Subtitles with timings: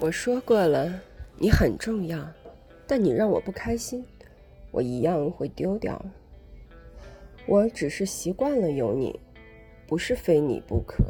[0.00, 0.98] 我说过了
[1.36, 2.26] 你很重要
[2.86, 4.02] 但你让我不开心
[4.70, 6.02] 我一样会丢掉。
[7.46, 9.20] 我只是习惯了有你
[9.86, 11.04] 不是非你不可。